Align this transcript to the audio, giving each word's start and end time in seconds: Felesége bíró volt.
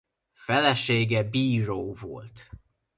Felesége 0.35 1.23
bíró 1.23 1.93
volt. 1.95 2.49